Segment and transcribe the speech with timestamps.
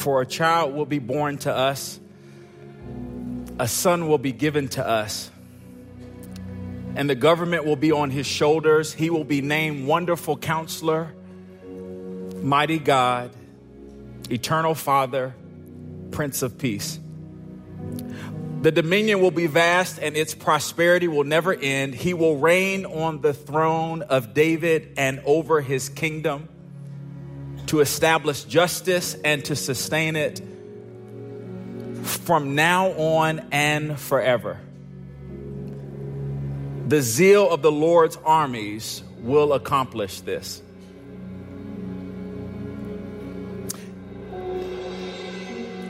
[0.00, 2.00] For a child will be born to us,
[3.58, 5.30] a son will be given to us,
[6.96, 8.94] and the government will be on his shoulders.
[8.94, 11.12] He will be named Wonderful Counselor,
[12.40, 13.30] Mighty God,
[14.30, 15.34] Eternal Father,
[16.12, 16.98] Prince of Peace.
[18.62, 21.94] The dominion will be vast and its prosperity will never end.
[21.94, 26.48] He will reign on the throne of David and over his kingdom
[27.70, 30.42] to establish justice and to sustain it
[32.02, 34.58] from now on and forever.
[36.88, 40.60] The zeal of the Lord's armies will accomplish this.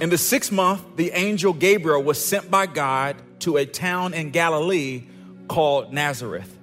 [0.03, 4.33] In the sixth month, the angel Gabriel was sent by God to a town in
[4.33, 5.05] Galilee
[5.49, 6.59] called Nazareth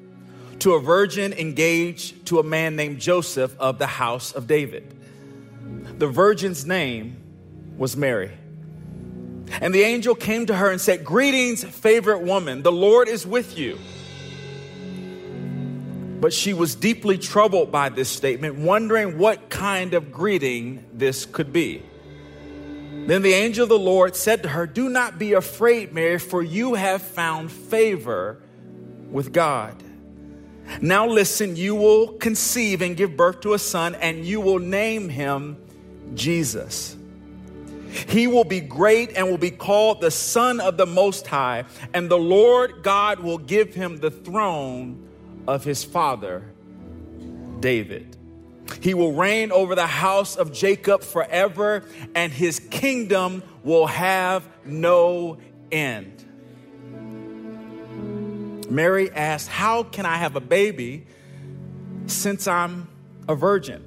[0.59, 4.94] to a virgin engaged to a man named Joseph of the house of David.
[5.98, 7.17] The virgin's name
[7.78, 8.31] was Mary.
[9.62, 13.58] And the angel came to her and said, Greetings, favorite woman, the Lord is with
[13.58, 13.80] you.
[16.20, 21.53] But she was deeply troubled by this statement, wondering what kind of greeting this could
[21.53, 21.84] be.
[23.08, 26.44] Then the angel of the Lord said to her, Do not be afraid, Mary, for
[26.44, 28.42] you have found favor
[29.09, 29.81] with God.
[30.81, 35.08] Now listen, you will conceive and give birth to a son, and you will name
[35.08, 35.58] him
[36.13, 36.95] Jesus.
[38.08, 42.09] He will be great and will be called the Son of the Most High, and
[42.09, 45.07] the Lord God will give him the throne
[45.47, 46.44] of his father,
[47.59, 48.16] David.
[48.81, 55.38] He will reign over the house of Jacob forever, and his kingdom will have no
[55.72, 56.25] end.
[58.69, 61.07] Mary asked, How can I have a baby
[62.07, 62.90] since I'm
[63.28, 63.87] a virgin?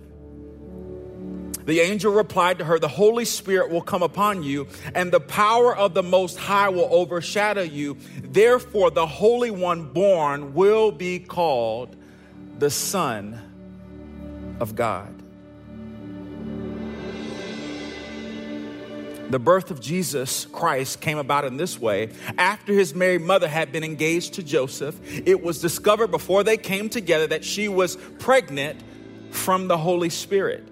[1.65, 5.77] The angel replied to her, The Holy Spirit will come upon you, and the power
[5.77, 7.97] of the Most High will overshadow you.
[8.23, 11.97] Therefore, the Holy One born will be called
[12.59, 13.41] the Son
[14.61, 15.15] of God.
[19.31, 22.11] The birth of Jesus Christ came about in this way.
[22.37, 26.89] After his married mother had been engaged to Joseph, it was discovered before they came
[26.89, 28.81] together that she was pregnant
[29.31, 30.67] from the Holy Spirit.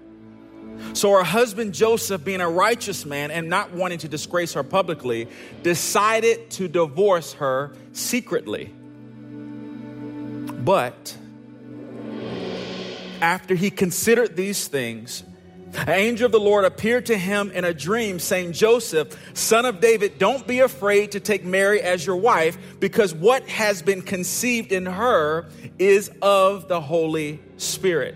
[0.93, 5.27] So her husband Joseph, being a righteous man and not wanting to disgrace her publicly,
[5.63, 8.73] decided to divorce her secretly.
[10.65, 11.15] But
[13.21, 15.23] after he considered these things,
[15.73, 19.79] an angel of the Lord appeared to him in a dream, saying, Joseph, son of
[19.79, 24.71] David, don't be afraid to take Mary as your wife, because what has been conceived
[24.71, 25.47] in her
[25.77, 28.15] is of the Holy Spirit.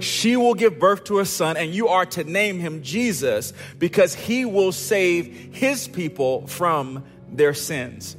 [0.00, 4.14] She will give birth to a son, and you are to name him Jesus because
[4.14, 8.16] he will save his people from their sins.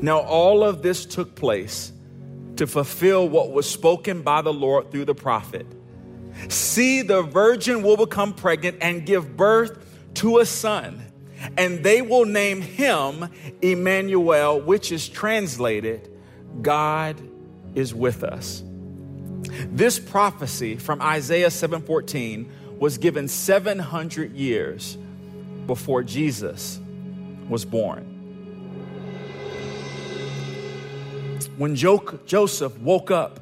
[0.00, 1.92] Now, all of this took place
[2.56, 5.66] to fulfill what was spoken by the Lord through the prophet.
[6.48, 11.02] See, the virgin will become pregnant and give birth to a son,
[11.56, 13.28] and they will name him
[13.60, 16.08] Emmanuel, which is translated
[16.60, 17.20] God
[17.74, 18.62] is with us.
[19.70, 24.96] This prophecy from Isaiah 7:14 was given 700 years
[25.66, 26.80] before Jesus
[27.48, 28.08] was born.
[31.56, 33.40] When jo- Joseph woke up,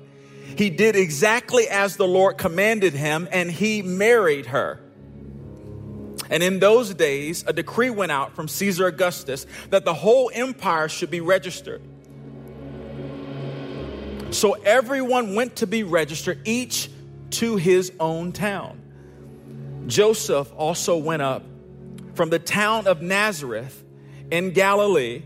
[0.57, 4.81] he did exactly as the Lord commanded him and he married her.
[6.29, 10.89] And in those days, a decree went out from Caesar Augustus that the whole empire
[10.89, 11.83] should be registered.
[14.31, 16.88] So everyone went to be registered, each
[17.31, 18.81] to his own town.
[19.87, 21.44] Joseph also went up
[22.15, 23.82] from the town of Nazareth
[24.31, 25.23] in Galilee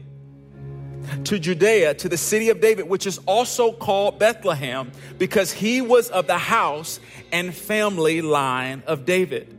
[1.25, 6.09] to Judea, to the city of David, which is also called Bethlehem, because he was
[6.09, 6.99] of the house
[7.31, 9.55] and family line of David,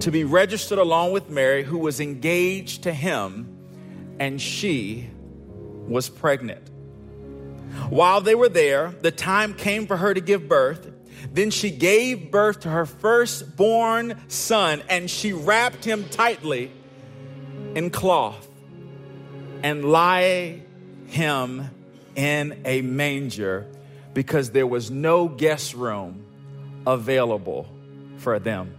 [0.00, 3.54] to be registered along with Mary, who was engaged to him,
[4.18, 5.10] and she
[5.86, 6.70] was pregnant.
[7.88, 10.90] While they were there, the time came for her to give birth,
[11.32, 16.72] Then she gave birth to her firstborn son, and she wrapped him tightly
[17.74, 18.48] in cloth
[19.62, 20.62] and lay
[21.06, 21.70] him
[22.16, 23.66] in a manger
[24.14, 26.24] because there was no guest room
[26.86, 27.68] available
[28.16, 28.74] for them.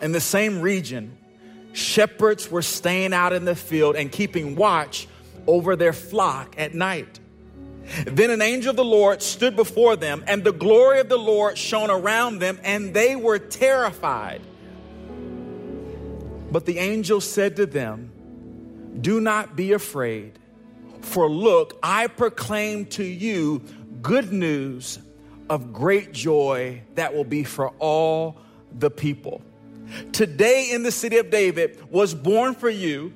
[0.00, 1.16] In the same region,
[1.72, 5.08] shepherds were staying out in the field and keeping watch
[5.46, 7.20] over their flock at night.
[8.06, 11.56] Then an angel of the Lord stood before them, and the glory of the Lord
[11.56, 14.42] shone around them, and they were terrified.
[16.50, 18.10] But the angel said to them,
[19.00, 20.38] Do not be afraid,
[21.00, 23.62] for look, I proclaim to you
[24.02, 24.98] good news
[25.48, 28.38] of great joy that will be for all
[28.70, 29.42] the people.
[30.12, 33.12] Today in the city of David was born for you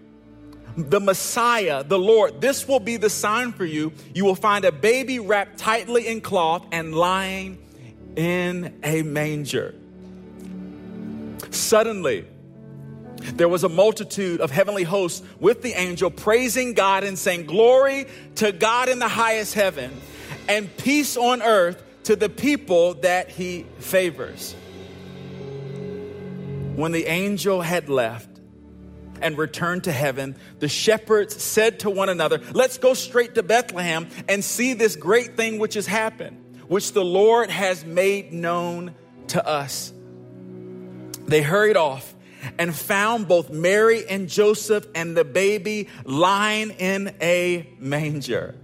[0.77, 2.41] the Messiah, the Lord.
[2.41, 3.93] This will be the sign for you.
[4.15, 7.59] You will find a baby wrapped tightly in cloth and lying
[8.17, 9.75] in a manger.
[11.51, 12.27] Suddenly,
[13.35, 18.07] there was a multitude of heavenly hosts with the angel praising God and saying, Glory
[18.37, 19.93] to God in the highest heaven,
[20.49, 24.57] and peace on earth to the people that he favors.
[26.83, 28.41] When the angel had left,
[29.21, 34.09] and returned to heaven, the shepherds said to one another, Let's go straight to Bethlehem
[34.29, 38.97] and see this great thing which has happened, which the Lord has made known
[39.29, 39.93] to us.
[41.25, 42.17] They hurried off
[42.59, 48.57] and found both Mary and Joseph and the baby lying in a manger.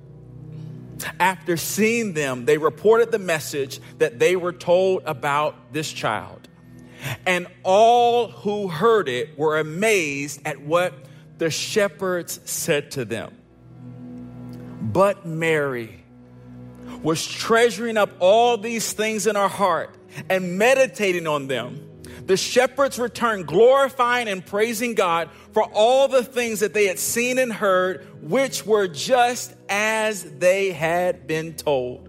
[1.20, 6.37] After seeing them, they reported the message that they were told about this child.
[7.26, 10.94] And all who heard it were amazed at what
[11.38, 13.34] the shepherds said to them.
[14.80, 16.04] But Mary
[17.02, 19.94] was treasuring up all these things in her heart
[20.28, 21.84] and meditating on them.
[22.26, 27.38] The shepherds returned, glorifying and praising God for all the things that they had seen
[27.38, 32.07] and heard, which were just as they had been told.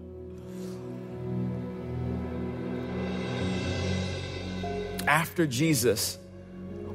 [5.10, 6.16] After Jesus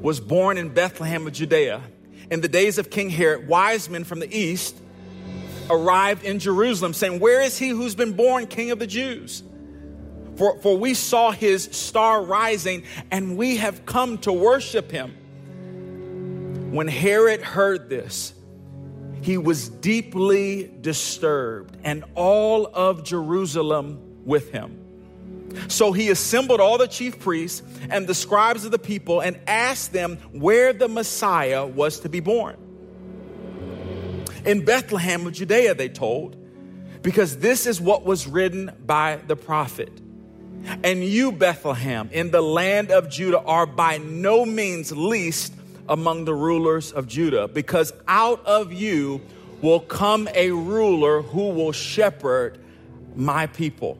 [0.00, 1.82] was born in Bethlehem of Judea,
[2.30, 4.74] in the days of King Herod, wise men from the east
[5.68, 9.42] arrived in Jerusalem saying, Where is he who's been born King of the Jews?
[10.36, 15.14] For, for we saw his star rising and we have come to worship him.
[16.72, 18.32] When Herod heard this,
[19.20, 24.85] he was deeply disturbed, and all of Jerusalem with him.
[25.68, 29.92] So he assembled all the chief priests and the scribes of the people and asked
[29.92, 32.56] them where the Messiah was to be born.
[34.44, 36.36] In Bethlehem of Judea, they told,
[37.02, 39.90] because this is what was written by the prophet.
[40.82, 45.52] And you, Bethlehem, in the land of Judah, are by no means least
[45.88, 49.20] among the rulers of Judah, because out of you
[49.62, 52.58] will come a ruler who will shepherd
[53.14, 53.98] my people.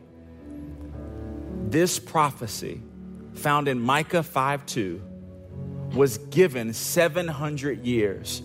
[1.69, 2.81] This prophecy,
[3.33, 5.01] found in Micah 5 2,
[5.95, 8.41] was given 700 years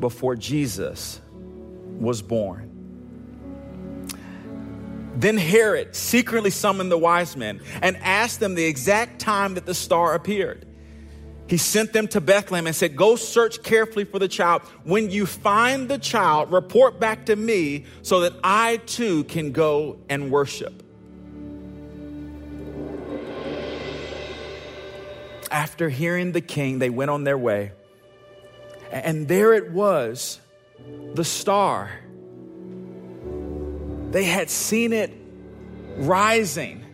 [0.00, 1.20] before Jesus
[1.84, 2.66] was born.
[5.14, 9.74] Then Herod secretly summoned the wise men and asked them the exact time that the
[9.74, 10.66] star appeared.
[11.46, 14.62] He sent them to Bethlehem and said, Go search carefully for the child.
[14.82, 20.00] When you find the child, report back to me so that I too can go
[20.08, 20.82] and worship.
[25.50, 27.72] After hearing the king, they went on their way.
[28.90, 30.40] And there it was,
[31.14, 31.90] the star.
[34.10, 35.12] They had seen it
[35.96, 36.84] rising.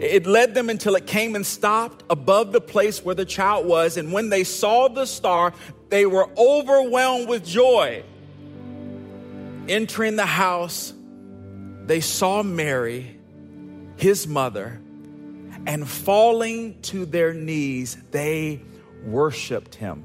[0.00, 3.96] It led them until it came and stopped above the place where the child was.
[3.96, 5.52] And when they saw the star,
[5.90, 8.02] they were overwhelmed with joy.
[9.68, 10.94] Entering the house,
[11.84, 13.18] they saw Mary,
[13.96, 14.80] his mother,
[15.66, 18.60] and falling to their knees, they
[19.04, 20.04] worshiped him.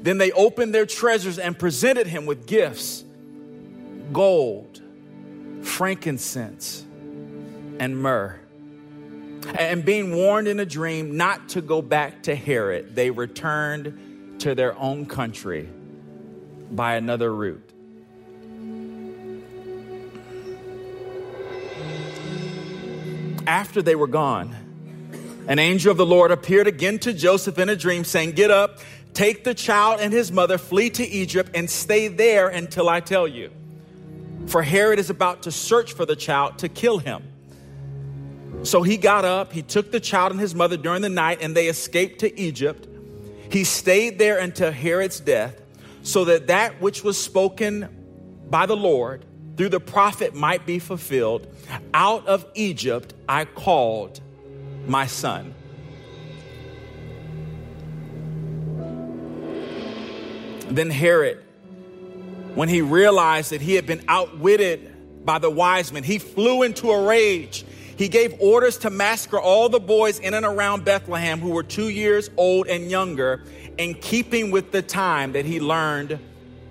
[0.00, 3.04] Then they opened their treasures and presented him with gifts
[4.12, 4.82] gold,
[5.62, 6.84] frankincense,
[7.78, 8.38] and myrrh.
[9.54, 14.54] And being warned in a dream not to go back to Herod, they returned to
[14.54, 15.68] their own country
[16.70, 17.71] by another route.
[23.46, 24.56] After they were gone,
[25.48, 28.78] an angel of the Lord appeared again to Joseph in a dream, saying, Get up,
[29.14, 33.26] take the child and his mother, flee to Egypt, and stay there until I tell
[33.28, 33.50] you.
[34.46, 37.22] for Herod is about to search for the child to kill him.
[38.64, 41.56] So he got up, he took the child and his mother during the night, and
[41.56, 42.86] they escaped to Egypt.
[43.50, 45.60] He stayed there until Herod's death,
[46.02, 47.88] so that that which was spoken
[48.48, 49.24] by the Lord
[49.62, 51.46] through the prophet might be fulfilled.
[51.94, 54.20] Out of Egypt I called
[54.88, 55.54] my son.
[60.68, 61.44] Then Herod,
[62.56, 66.90] when he realized that he had been outwitted by the wise men, he flew into
[66.90, 67.64] a rage.
[67.96, 71.88] He gave orders to massacre all the boys in and around Bethlehem who were two
[71.88, 73.44] years old and younger,
[73.78, 76.18] in keeping with the time that he learned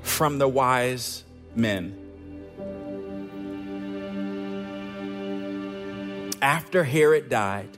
[0.01, 1.23] from the wise
[1.55, 2.00] men.
[6.41, 7.69] After Herod died,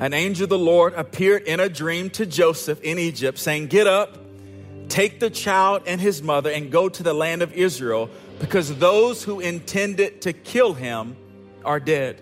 [0.00, 3.86] an angel of the Lord appeared in a dream to Joseph in Egypt, saying, Get
[3.86, 4.18] up
[4.92, 9.22] Take the child and his mother and go to the land of Israel, because those
[9.22, 11.16] who intended to kill him
[11.64, 12.20] are dead.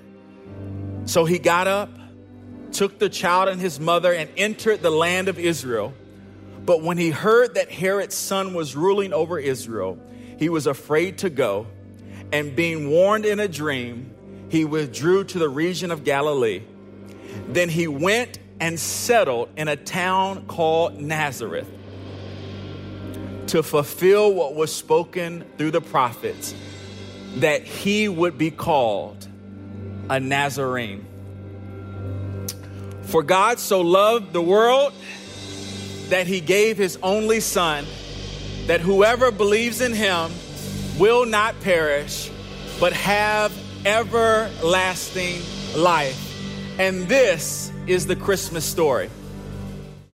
[1.04, 1.90] So he got up,
[2.71, 5.92] took the child and his mother, and entered the land of Israel.
[6.64, 9.99] But when he heard that Herod's son was ruling over Israel,
[10.38, 11.66] he was afraid to go.
[12.33, 14.14] And being warned in a dream,
[14.50, 16.62] he withdrew to the region of Galilee.
[17.49, 21.69] Then he went and settled in a town called Nazareth
[23.47, 26.54] to fulfill what was spoken through the prophets
[27.37, 29.26] that he would be called
[30.11, 31.07] a Nazarene.
[33.02, 34.92] For God so loved the world
[36.09, 37.87] that he gave his only Son,
[38.66, 40.30] that whoever believes in him
[40.99, 42.30] will not perish,
[42.78, 43.52] but have
[43.85, 45.43] everlasting
[45.77, 46.27] life.
[46.79, 49.11] And this is the Christmas story.